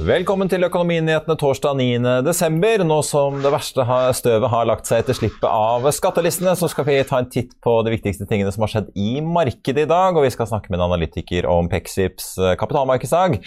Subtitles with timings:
[0.00, 2.84] Velkommen til Økonominyhetene torsdag 9.12.
[2.88, 3.84] Nå som det verste
[4.16, 7.74] støvet har lagt seg etter slippet av skattelistene, så skal vi ta en titt på
[7.84, 10.16] de viktigste tingene som har skjedd i markedet i dag.
[10.16, 13.42] Og vi skal snakke med en analytiker om Pexips kapitalmarkedsdag.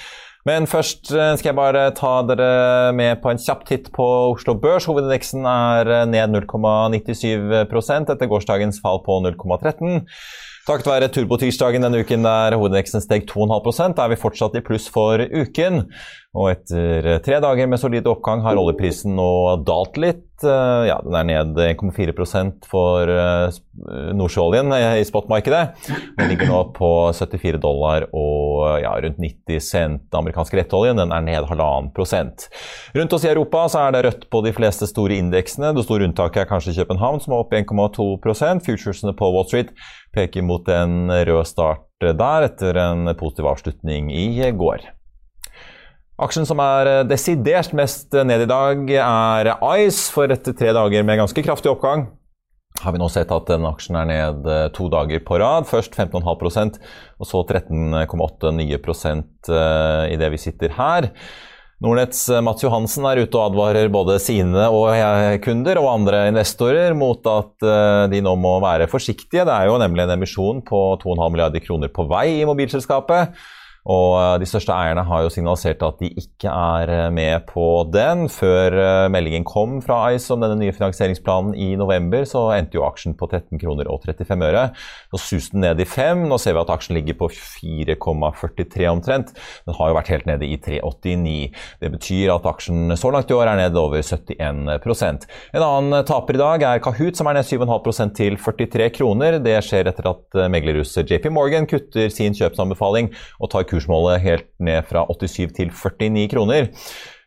[0.45, 4.53] Men først eh, skal jeg bare ta dere med på en kjapp titt på Oslo
[4.59, 4.85] Børs.
[4.91, 10.03] Hovedindeksen er ned 0,97% etter gårsdagens fall på 0,13.
[10.63, 15.19] Takket være turbotirsdagen denne uken der hovedindeksen steg 2,5% er vi fortsatt i pluss for
[15.19, 15.89] uken.
[16.33, 19.29] Og etter tre dager med solid oppgang har oljeprisen nå
[19.67, 20.23] dalt litt.
[20.41, 22.15] Eh, ja, den er ned 1,4
[22.65, 23.59] for eh,
[24.17, 25.91] nordsjøoljen i spotmarkedet.
[26.17, 30.07] Den ligger nå på 74 dollar og ja, rundt 90 cent.
[30.09, 32.47] Den amerikanske rettoljen den er ned halvannen prosent.
[32.97, 35.75] Rundt oss i Europa så er det rødt på de fleste store indeksene.
[35.77, 39.69] Det store unntaket er kanskje København, som er opp 1,2% Futuresene på Wall Street
[40.17, 44.89] peker mot en rød start der etter en positiv avslutning i går.
[46.21, 49.49] Aksjen som er desidert mest ned i dag, er
[49.81, 50.11] Ice.
[50.13, 52.11] For etter tre dager med ganske kraftig oppgang
[52.83, 55.67] har vi nå sett at den aksjen er ned to dager på rad.
[55.69, 56.79] Først 15,5%
[57.21, 61.07] og så 13,8 nye prosent i det vi sitter her.
[61.83, 64.93] Nordnetts eh, Mats Johansen er ute og advarer både sine og
[65.43, 69.43] kunder og andre investorer mot at eh, de nå må være forsiktige.
[69.43, 73.35] Det er jo nemlig en emisjon på 2,5 milliarder kroner på vei i mobilselskapet.
[73.83, 77.65] Og eh, de største eierne har jo signalisert at de ikke er eh, med på
[77.91, 78.29] den.
[78.31, 82.85] Før eh, meldingen kom fra Ice om denne nye finansieringsplanen i november, så endte jo
[82.87, 84.65] aksjen på 13 kroner og 35 øre.
[85.11, 86.23] Nå suste den ned i 5.
[86.31, 89.33] Nå ser vi at aksjen ligger på 4,43 omtrent.
[89.67, 91.35] Den har jo vært helt nede i 3,89.
[91.83, 96.37] Det betyr at aksjen så langt i år er ned over 71% En annen taper
[96.37, 99.41] i dag er Kahoot, som er ned 7,5% til 43 kroner.
[99.43, 103.11] Det skjer etter at meglerhuset JP Morgan kutter sin kjøpsanbefaling
[103.43, 106.71] og tar kursmålet helt ned fra 87 til 49 kroner.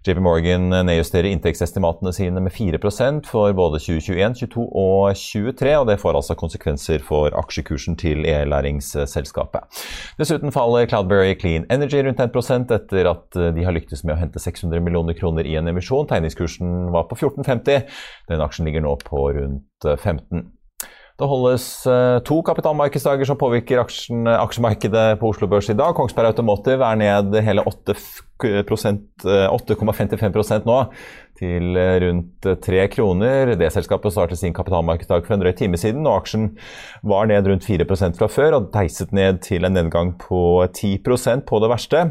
[0.07, 5.73] JP Morgan nedjusterer inntektsestimatene sine med 4% for både 2021, 2022 og 2023.
[5.81, 9.67] og Det får altså konsekvenser for aksjekursen til e-læringsselskapet.
[10.21, 14.43] Dessuten faller Cloudberry Clean Energy rundt 1% etter at de har lyktes med å hente
[14.43, 16.07] 600 millioner kroner i en emisjon.
[16.07, 17.91] Tegningskursen var på 14,50.
[18.31, 20.53] Den aksjen ligger nå på rundt 15.
[21.17, 25.95] Det holdes uh, to kapitalmarkedsdager som påvirker aksjen, aksjemarkedet på Oslo Børs i dag.
[25.97, 30.77] Kongsberg Automotive er ned hele 8,55 uh, nå,
[31.41, 33.55] til rundt 3 kroner.
[33.57, 36.51] Det selskapet startet sin kapitalmarkedsdag for en drøy time siden, og aksjen
[37.01, 41.65] var ned rundt 4% fra før og deiset ned til en nedgang på 10% på
[41.65, 42.05] det verste.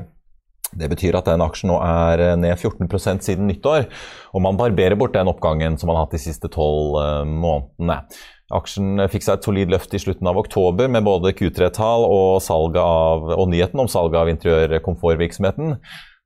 [0.76, 3.86] Det betyr at den aksjen nå er ned 14% siden nyttår,
[4.34, 6.98] og man barberer bort den oppgangen som man har hatt de siste tolv
[7.30, 8.02] månedene.
[8.54, 13.48] Aksjen fikk seg et solid løft i slutten av oktober med både Q3-tall og, og,
[13.50, 15.78] nyheten om salget av interiørkomfortvirksomheten.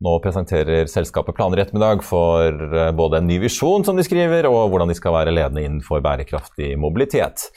[0.03, 4.47] Nå presenterer selskapet planer i ettermiddag for eh, både en ny visjon, som de skriver,
[4.47, 7.49] og hvordan de skal være ledende innenfor bærekraftig mobilitet.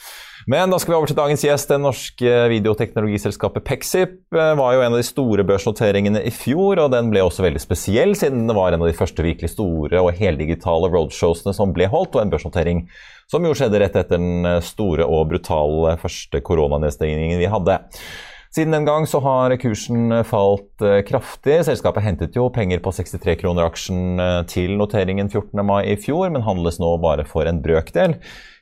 [0.51, 1.71] Men da skal vi over til dagens gjest.
[1.71, 6.91] Det norske videoteknologiselskapet Pexip eh, var jo en av de store børsnoteringene i fjor, og
[6.95, 10.17] den ble også veldig spesiell, siden det var en av de første virkelig store og
[10.19, 12.85] heldigitale roadshowsene som ble holdt, og en børsnotering
[13.31, 17.79] som jo skjedde rett etter den store og brutale første koronanedstengningen vi hadde.
[18.53, 21.55] Siden den gang så har kursen falt kraftig.
[21.65, 24.21] Selskapet hentet jo penger på 63 kroner aksjen
[24.51, 25.63] til noteringen 14.
[25.65, 28.19] mai i fjor, men handles nå bare for en brøkdel.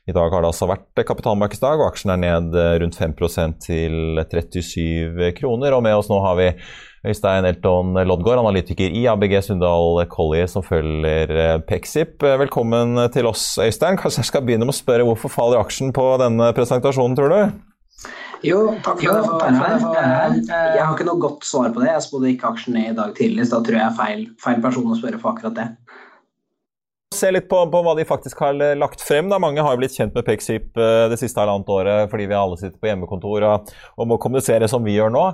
[0.07, 5.27] I dag har det altså vært kapitalmarkedsdag, og aksjen er ned rundt 5% til 37
[5.37, 5.75] kroner.
[5.75, 6.47] Og med oss nå har vi
[7.11, 12.21] Øystein Elton Loddgaard, analytiker i ABG Sundal Collier, som følger eh, Pexip.
[12.23, 13.99] Eh, velkommen til oss, Øystein.
[13.99, 17.41] Kanskje jeg skal begynne med å spørre hvorfor faller aksjen på denne presentasjonen, tror du?
[18.45, 20.37] Jo, takk for at jeg for, her.
[20.49, 21.91] Jeg har ikke noe godt svar på det.
[21.91, 24.63] Jeg spådde ikke aksjen ned i dag tidlig, så da tror jeg er feil, feil
[24.63, 25.67] person å spørre for akkurat det.
[27.21, 29.27] Se litt på, på, hva de faktisk har lagt frem.
[29.29, 29.37] Da.
[29.41, 32.79] Mange har blitt kjent med Pexip eh, det siste halvannet året fordi vi alle sitter
[32.81, 35.25] på hjemmekontor og, og må kommunisere som vi gjør nå.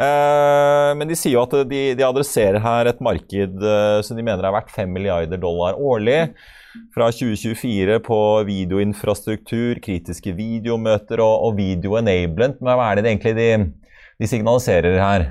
[0.00, 4.24] Eh, men de sier jo at de, de adresserer her et marked eh, som de
[4.24, 6.32] mener er verdt 5 milliarder dollar årlig.
[6.96, 8.18] Fra 2024 på
[8.48, 12.56] videoinfrastruktur, kritiske videomøter og, og video enablement.
[12.64, 13.50] Men hva er det egentlig de,
[14.22, 15.28] de signaliserer her?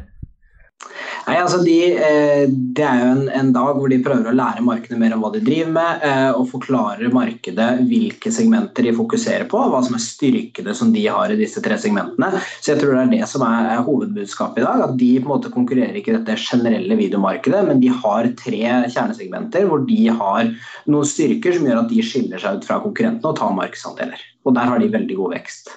[1.24, 4.64] Nei, altså de, eh, Det er jo en, en, dag hvor de prøver å lære
[4.66, 9.48] markedet mer om hva de driver med, eh, og forklarer markedet hvilke segmenter de fokuserer
[9.52, 12.32] på, hva som er styrkene som de har i disse tre segmentene.
[12.60, 14.84] Så jeg tror det er det som er, hovedbudskapet i dag.
[14.88, 18.64] At de på en måte konkurrerer ikke i dette generelle videomarkedet, men de har tre
[18.94, 20.52] kjernesegmenter hvor de har
[20.92, 24.28] noen styrker som gjør at de skiller seg ut fra konkurrentene og tar markedsandeler.
[24.44, 25.72] Og der har de veldig god vekst.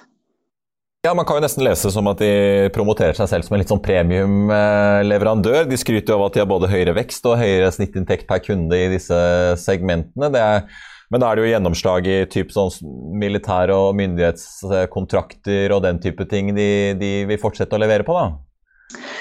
[1.05, 3.71] Ja, Man kan jo nesten lese som at de promoterer seg selv som en litt
[3.71, 5.67] sånn premiumleverandør.
[5.69, 8.75] De skryter jo av at de har både høyere vekst og høyere snittinntekt per kunde
[8.75, 9.19] i disse
[9.61, 10.31] segmentene.
[10.33, 10.65] Er,
[11.13, 12.73] men da er det jo gjennomslag i typ sånn
[13.21, 18.46] militær- og myndighetskontrakter og den type ting de, de vil fortsette å levere på, da?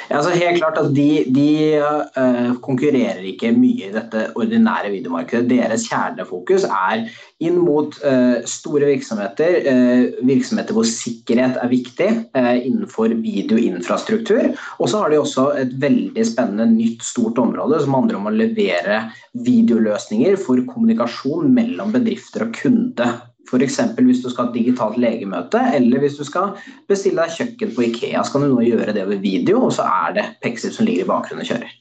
[0.06, 1.50] Ja, altså helt klart at De, de
[1.82, 5.48] uh, konkurrerer ikke mye i dette ordinære videomarkedet.
[5.50, 7.06] Deres kjernefokus er
[7.42, 14.52] inn mot uh, store virksomheter, uh, virksomheter hvor sikkerhet er viktig innenfor videoinfrastruktur.
[14.78, 18.36] Og så har de også et veldig spennende nytt stort område som handler om å
[18.36, 19.06] levere
[19.46, 23.10] videoløsninger for kommunikasjon mellom bedrifter og kunde
[23.46, 23.80] F.eks.
[24.00, 26.56] hvis du skal ha et digitalt legemøte, eller hvis du skal
[26.90, 28.24] bestille deg kjøkken på Ikea.
[28.24, 31.06] Så kan du nå gjøre det over video, og så er det Pexip som ligger
[31.06, 31.74] i bakgrunnen og kjører.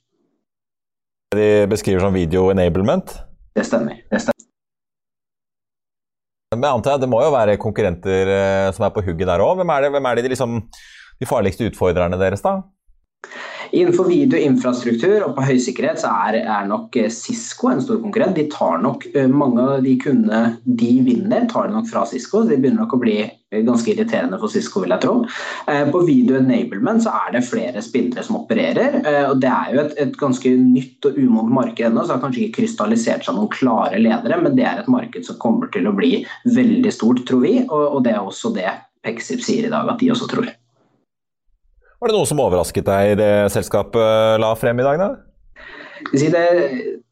[1.35, 3.17] De beskriver som video enablement?
[3.55, 3.97] Det stemmer.
[4.11, 4.35] Det stemmer.
[6.55, 9.57] Men antar jeg, Det må jo være konkurrenter eh, som er på hugget der òg.
[9.59, 10.61] Hvem, hvem, er de, liksom,
[11.19, 12.61] de farligste utfordrerne deres, da?
[13.71, 18.37] Innenfor videoinfrastruktur og på høysikkerhet så er, er, nok eh, Cisco en stor konkurrent.
[18.37, 22.43] De tar nok eh, Mange av de kundene de vinner, tar de nok fra Cisco.
[22.45, 25.15] De begynner nok å bli eh, ganske irriterende for Cisco, vil jeg tro.
[25.91, 28.99] På video enablement så er det flere spillere som opererer.
[29.31, 32.25] og Det er jo et, et ganske nytt og umodent marked ennå, så det har
[32.25, 35.89] kanskje ikke krystallisert seg noen klare ledere, men det er et marked som kommer til
[35.89, 36.19] å bli
[36.55, 37.57] veldig stort, tror vi.
[37.65, 38.69] Og, og det er også det
[39.05, 40.47] Pexip sier i dag at de også tror.
[41.99, 44.99] Var det noe som overrasket deg i det selskapet la frem i dag?
[44.99, 45.09] da?
[46.11, 46.47] Det,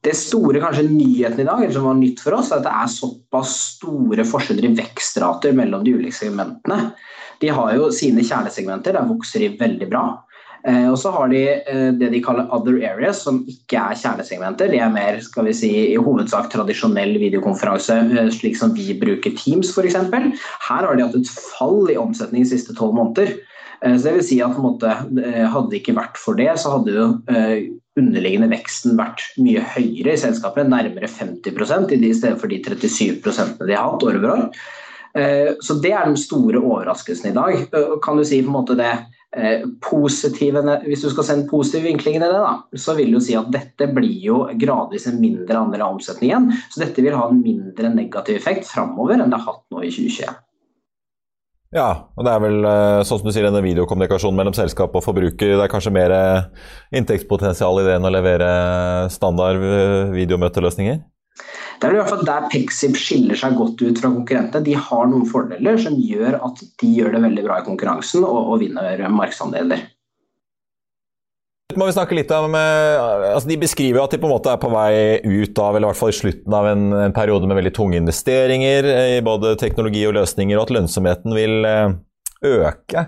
[0.03, 2.73] det store kanskje nyheten i dag, eller som var nytt for oss, er at det
[2.83, 6.91] er såpass store forskjeller i vekstrater mellom de ulike segmentene.
[7.41, 10.03] De har jo sine kjernesegmenter, der vokser de veldig bra.
[10.67, 14.71] Eh, og så har de eh, det de kaller other areas, som ikke er kjernesegmenter.
[14.71, 19.35] De er mer skal vi si, i hovedsak tradisjonell videokonferanse, eh, slik som vi bruker
[19.39, 19.97] Teams f.eks.
[19.97, 23.35] Her har de hatt et fall i omsetning de siste tolv måneder.
[23.83, 26.77] Eh, så det vil si at måte, eh, Hadde det ikke vært for det, så
[26.77, 32.49] hadde jo eh, underliggende veksten vært mye høyere i selskapet, nærmere 50% i stedet for
[32.49, 34.47] de 37% de har hatt år over år.
[35.61, 37.67] Så Det er den store overraskelsen i dag.
[38.01, 38.89] Kan du si på en måte det
[39.85, 43.35] positive, Hvis du skal se en positiv vinkling i det, da, så vil du si
[43.37, 46.49] at dette blir jo gradvis en mindre andel av omsetningen.
[46.73, 49.93] Så dette vil ha en mindre negativ effekt framover enn det har hatt nå i
[49.93, 50.33] 2021.
[51.73, 55.01] Ja, og det er vel eh, sånn som du sier, denne videokommunikasjonen mellom selskap og
[55.05, 55.55] forbruker.
[55.57, 56.67] Det er kanskje mer eh,
[56.99, 58.49] inntektspotensial i det enn å levere
[59.13, 61.01] standard eh, videomøteløsninger?
[61.81, 64.65] Det er i hvert fall der Pexip skiller seg godt ut fra konkurrentene.
[64.67, 68.53] De har noen fordeler som gjør at de gjør det veldig bra i konkurransen og,
[68.53, 69.81] og vinner markedsandeler
[71.79, 74.61] må vi snakke litt om, eh, altså De beskriver at de på en måte er
[74.61, 77.59] på vei ut av, eller i hvert fall i slutten av en, en periode med
[77.59, 81.95] veldig tunge investeringer eh, i både teknologi og løsninger, og at lønnsomheten vil eh,
[82.49, 83.05] øke.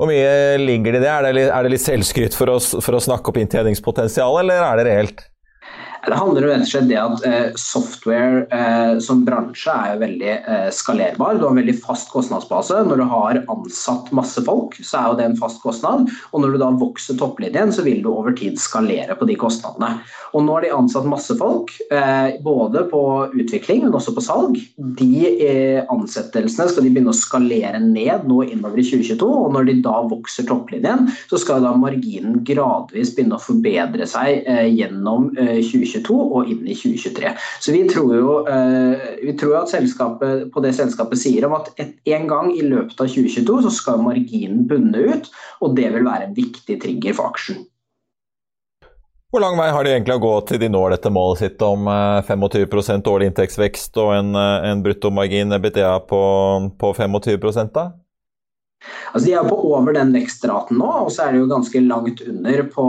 [0.00, 1.12] Hvor mye ligger det i det?
[1.12, 4.86] Er det litt, er litt selvskryt for, for, å snakke opp inntjeningspotensialet, eller er det
[4.88, 5.26] reelt?
[6.06, 10.30] Det handler rett og slett det at eh, software eh, som bransje er jo veldig
[10.32, 11.36] eh, skalerbar.
[11.36, 12.78] Du har en veldig fast kostnadsbase.
[12.88, 16.08] Når du har ansatt masse folk, så er jo det en fast kostnad.
[16.32, 19.98] Og når du da vokser topplinjen, så vil du over tid skalere på de kostnadene.
[20.32, 21.72] Og nå har de ansatt masse folk,
[22.44, 23.00] både på
[23.34, 24.58] utvikling, men også på salg.
[24.78, 25.24] De
[25.90, 29.26] ansettelsene skal de begynne å skalere ned nå innover i 2022.
[29.26, 34.46] Og når de da vokser topplinjen, så skal da marginen gradvis begynne å forbedre seg
[34.70, 37.32] gjennom 2022 og inn i 2023.
[37.60, 38.36] Så vi tror jo
[39.20, 43.00] vi tror at selskapet, på det selskapet sier om at et, en gang i løpet
[43.00, 45.28] av 2022 så skal marginen bunne ut,
[45.60, 47.60] og det vil være en viktig trigger for aksjen.
[49.30, 51.86] Hvor lang vei har de egentlig å gå til de når dette målet sitt om
[52.26, 56.22] 25 eh, årlig inntektsvekst og en, eh, en bruttomargin EBITDA på,
[56.80, 57.84] på 25 da?
[59.12, 62.22] Altså de er på over den vekstraten nå, og så er de jo ganske langt
[62.24, 62.84] under på,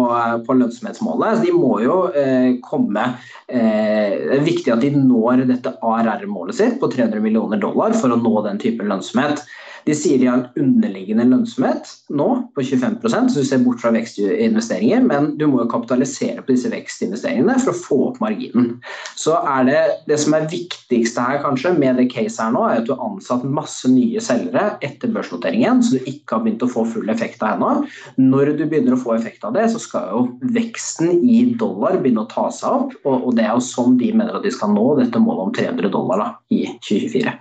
[0.47, 1.39] på lønnsomhetsmålet.
[1.39, 3.07] Så de må jo eh, komme
[3.47, 8.13] eh, Det er viktig at de når dette ARR-målet sitt på 300 millioner dollar for
[8.13, 9.43] å nå den typen lønnsomhet.
[9.85, 13.93] De sier de har en underliggende lønnsomhet nå på 25% så du ser bort fra
[13.95, 18.75] vekstinvesteringer, men du må jo kapitalisere på disse vekstinvesteringene for å få opp marginen.
[19.19, 22.81] Så er det det som er viktigste her kanskje med det caset her nå, er
[22.81, 26.71] at du har ansatt masse nye selgere etter børsnoteringen, så du ikke har begynt å
[26.71, 27.85] få full effekt av ennå.
[28.21, 30.23] Når du begynner å få effekt av det, så skal jo
[30.55, 34.37] veksten i dollar begynne å ta seg opp, og det er jo sånn de mener
[34.37, 37.39] at de skal nå dette målet om 300 dollar da, i 2024.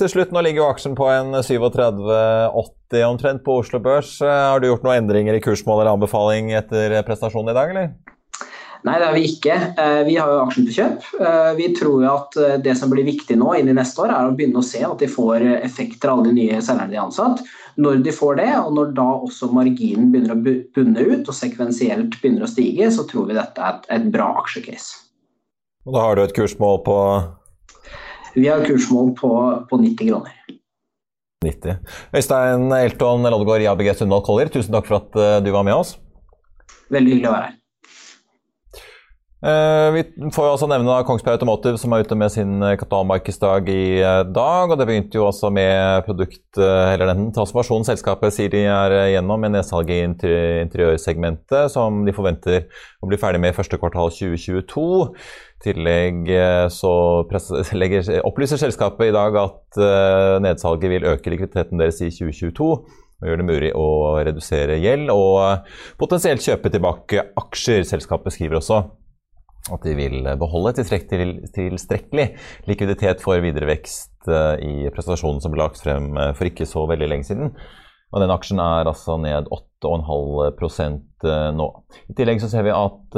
[0.00, 4.14] Til slutt, nå ligger jo aksjen på en 37,80 omtrent på Oslo Børs.
[4.24, 7.92] Har du gjort noen endringer i kursmål eller anbefaling etter prestasjonen i dag, eller?
[8.82, 9.56] Nei, det har vi ikke.
[9.78, 11.04] Eh, vi har jo aksjen på kjøp.
[11.22, 14.10] Eh, vi tror jo at eh, det som blir viktig nå inn i neste år,
[14.10, 16.98] er å begynne å se at de får effekter av alle de nye selgerne de
[16.98, 17.44] har ansatt.
[17.78, 20.40] Når de får det, og når da også marginen begynner å
[20.74, 24.32] bunne ut og sekvensielt begynner å stige, så tror vi dette er et, et bra
[24.42, 24.98] aksjecase.
[25.86, 26.98] Og da har du et kursmål på
[28.34, 29.32] vi har kursmål på,
[29.70, 30.38] på 90 kroner.
[31.42, 31.80] 90.
[32.14, 35.74] Øystein Elton Loddegård i ABG Sundal Collier, tusen takk for at eh, du var med
[35.74, 35.96] oss.
[36.92, 37.58] Veldig hyggelig å være her.
[39.42, 43.70] Eh, vi får jo også nevne Kongsberg Automotive, som er ute med sin eh, kapitalmarkedsdag
[43.74, 43.98] i
[44.30, 44.70] dag.
[44.70, 49.42] og Det begynte jo også med produkt, eller den transformasjonen selskapet sier de er gjennom
[49.42, 52.68] med nedsalg i interiørsegmentet, som de forventer
[53.02, 56.94] å bli ferdig med i første kvartal 2022 I tillegg eh, så
[57.82, 59.82] legger, opplyser selskapet i dag at
[60.46, 62.70] nedsalget vil øke likviditeten deres i 2022
[63.22, 63.90] og gjøre det mulig å
[64.22, 65.68] redusere gjeld og
[65.98, 67.86] potensielt kjøpe tilbake aksjer.
[67.86, 68.82] Selskapet skriver også
[69.70, 72.26] at de vil beholde tilstrekkelig
[72.66, 77.08] likviditet for videre vekst uh, i prestasjonen som ble lagt frem for ikke så veldig
[77.12, 77.54] lenge siden.
[78.12, 81.68] Og den aksjen er altså ned 8,5% nå.
[82.12, 83.16] I tillegg så ser vi at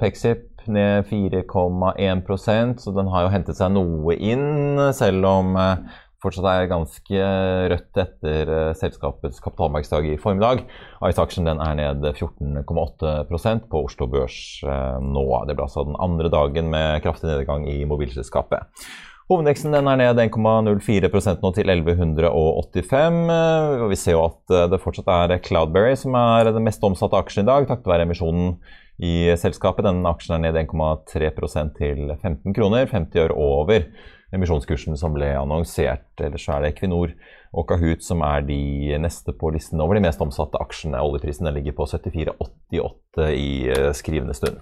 [0.00, 6.48] Pexip ned 4,1% så den har jo hentet seg noe inn, selv om eh, fortsatt
[6.50, 7.26] er ganske
[7.72, 10.64] rødt etter eh, selskapets kapitalmarkedsdag i formiddag.
[11.08, 15.24] Ice-aksjen er ned 14,8% på Oslo Børs eh, nå.
[15.48, 18.68] Det ble altså den andre dagen med kraftig nedgang i mobilselskapet.
[19.30, 23.18] Hovedveksten er ned 1,04% nå til 1185.
[23.92, 27.50] Vi ser jo at det fortsatt er Cloudberry som er den mest omsatte aksjen i
[27.52, 28.56] dag, takket være emisjonen
[28.98, 29.86] i selskapet.
[29.86, 33.86] Denne aksjen er ned 1,3% til 15 kroner, 50 øre over
[34.34, 36.08] emisjonskursen som ble annonsert.
[36.22, 37.14] Ellers er det Equinor
[37.50, 41.02] og Kahoot som er de neste på listen over de mest omsatte aksjene.
[41.02, 44.60] Oljeprisen ligger på 74,88 i eh, skrivende stund.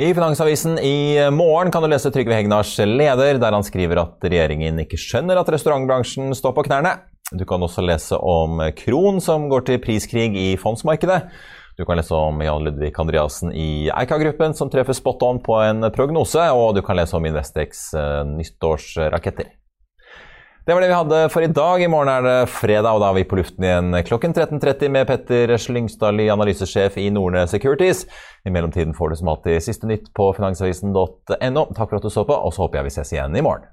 [0.00, 4.78] I Finansavisen i morgen kan du lese Trygve Hegnars leder, der han skriver at regjeringen
[4.84, 6.94] ikke skjønner at restaurantbransjen står på knærne.
[7.36, 11.20] Du kan også lese om Kron som går til priskrig i fondsmarkedet.
[11.80, 15.86] Du kan lese om Jan Ludvig Andreassen i Eika-gruppen som treffer spot on på en
[15.94, 19.48] prognose, og du kan lese om Investex uh, nyttårsraketter.
[20.66, 21.80] Det var det vi hadde for i dag.
[21.80, 25.08] I morgen er det fredag, og da er vi på luften igjen klokken 13.30 med
[25.08, 28.04] Petter Slyngstadli, analysesjef i Nordne Securities.
[28.44, 31.64] I mellomtiden får du som alltid siste nytt på finansavisen.no.
[31.72, 33.72] Takk for at du så på, og så håper jeg vi ses igjen i morgen.